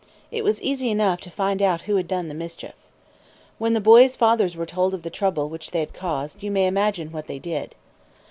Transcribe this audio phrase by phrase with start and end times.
[0.31, 2.73] It was easy enough to find out who had done the mischief.
[3.59, 6.65] When the boys' fathers were told of the trouble which they had caused, you may
[6.65, 7.75] imagine what they did.